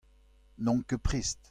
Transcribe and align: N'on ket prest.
N'on 0.57 0.81
ket 0.87 0.97
prest. 1.01 1.39